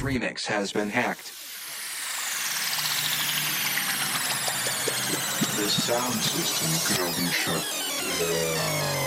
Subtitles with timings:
[0.00, 1.26] Remix has been hacked.
[5.56, 7.62] The sound system could be shut
[8.18, 8.99] down.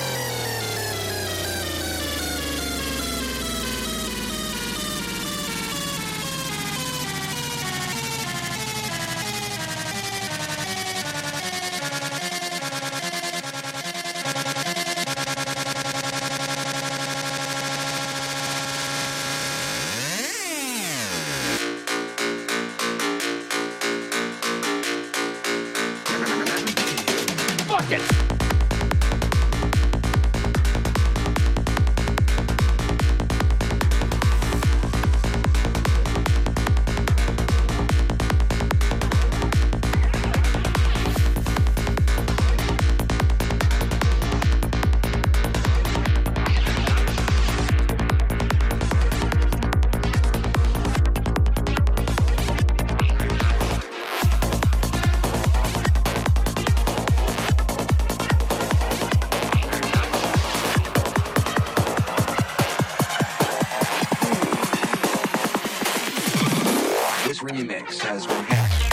[67.93, 68.92] says we're.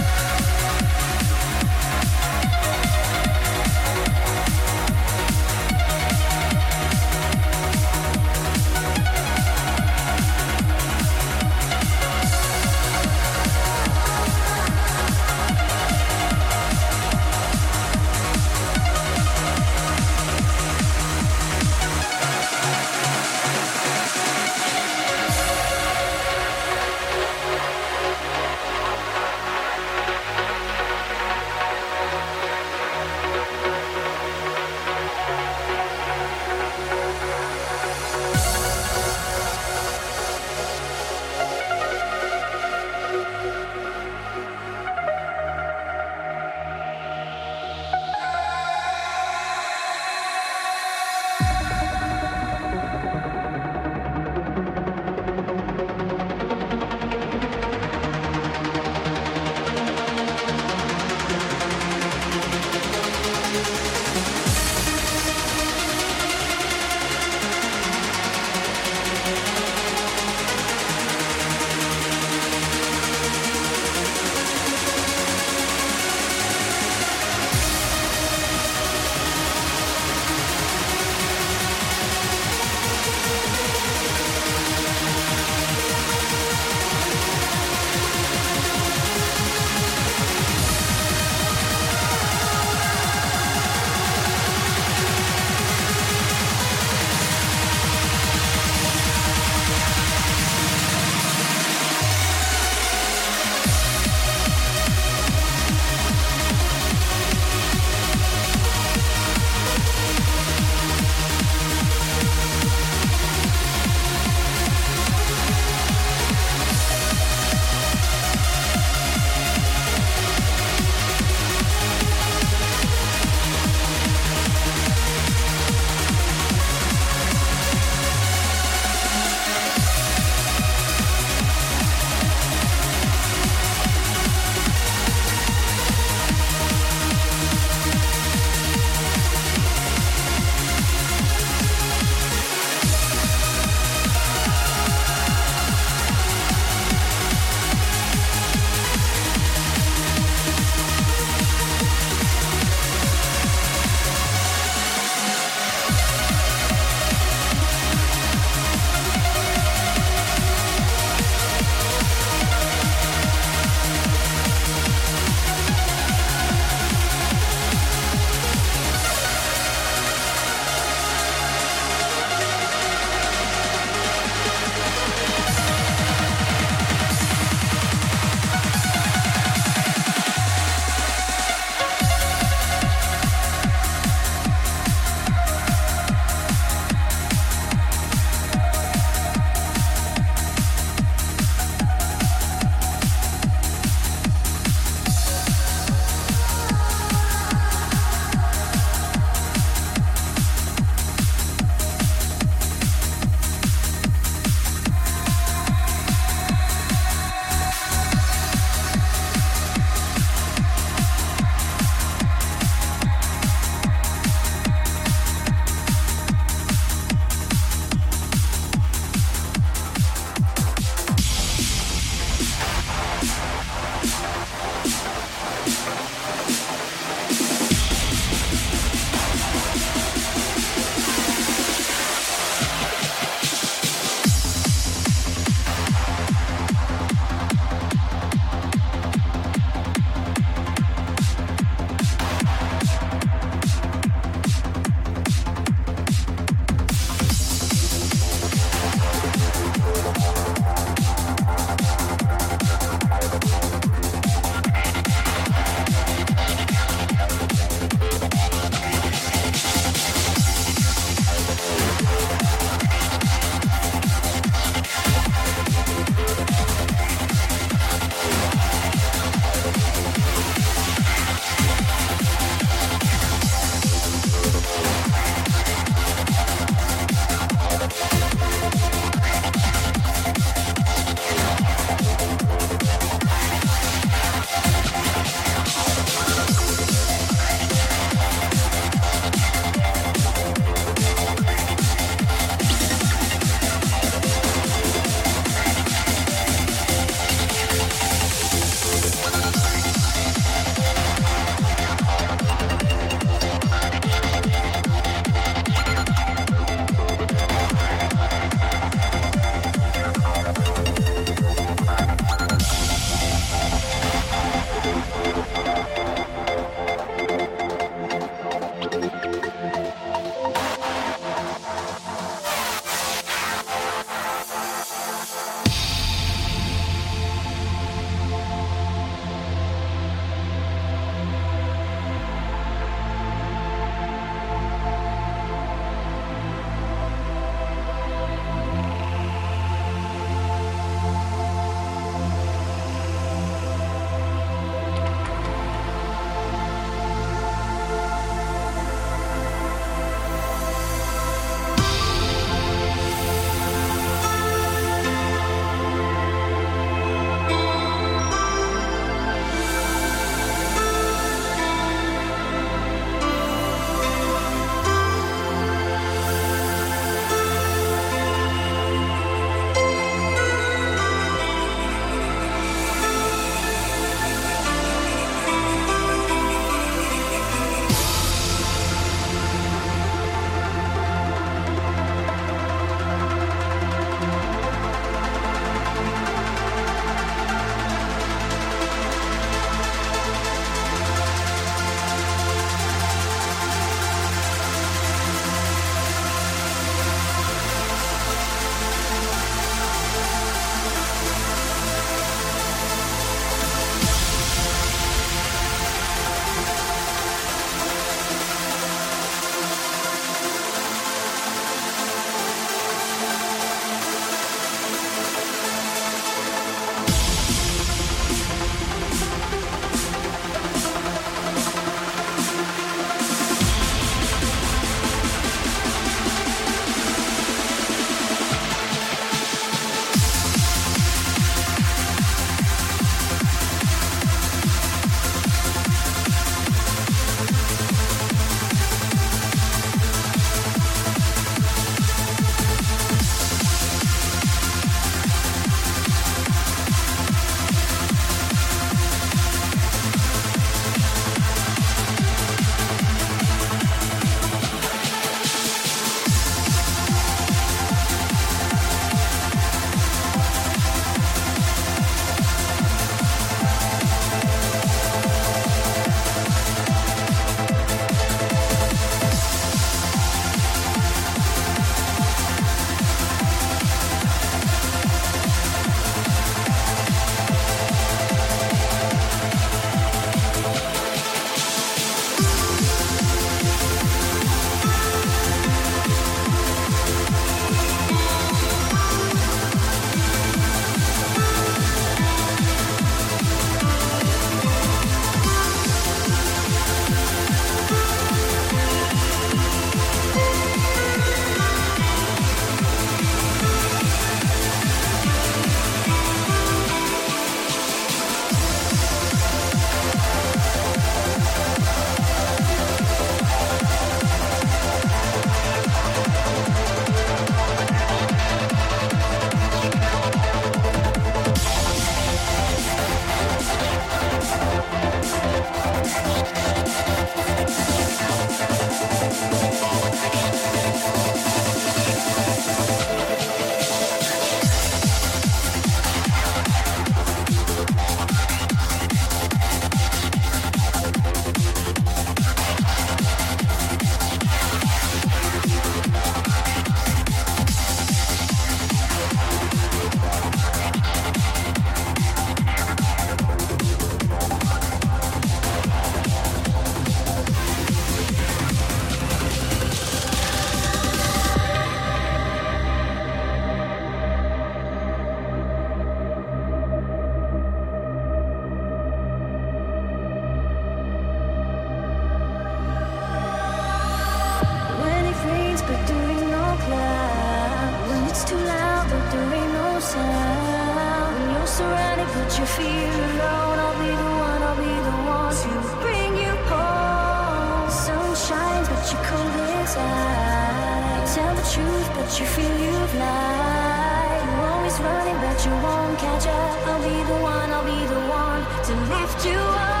[591.35, 594.41] tell the truth, but you feel you've lied.
[594.43, 596.87] You're always running, but you won't catch up.
[596.87, 600.00] I'll be the one, I'll be the one to lift you up.